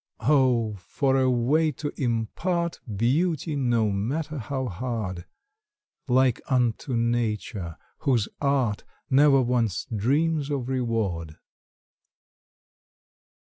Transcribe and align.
Oh, 0.25 0.73
for 0.79 1.15
a 1.15 1.29
way 1.29 1.71
to 1.73 1.93
impart 1.95 2.79
Beauty, 2.97 3.55
no 3.55 3.91
matter 3.91 4.39
how 4.39 4.65
hard! 4.65 5.25
Like 6.07 6.41
unto 6.47 6.95
nature, 6.97 7.77
whose 7.99 8.27
art 8.41 8.83
Never 9.11 9.43
once 9.43 9.85
dreams 9.95 10.49
of 10.49 10.69
reward. 10.69 11.37